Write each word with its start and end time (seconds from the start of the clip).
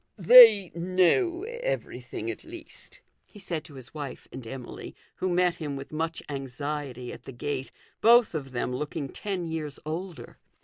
"They 0.17 0.71
know 0.73 1.43
everything 1.43 2.31
at 2.31 2.43
least," 2.43 3.01
he 3.23 3.37
said 3.37 3.63
to 3.65 3.75
his 3.75 3.93
wife 3.93 4.27
and 4.31 4.47
Emily, 4.47 4.95
who 5.17 5.29
met 5.29 5.57
him 5.57 5.75
with 5.75 5.91
much 5.93 6.23
anxiety 6.27 7.13
at 7.13 7.25
the 7.25 7.31
gate, 7.31 7.71
both 8.01 8.33
of 8.33 8.49
them 8.51 8.73
looking 8.75 9.09
ten 9.09 9.45
years 9.45 9.79
older. 9.85 10.39